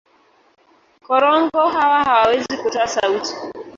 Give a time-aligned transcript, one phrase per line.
[1.07, 3.35] Korongo hawa hawawezi kutoa sauti.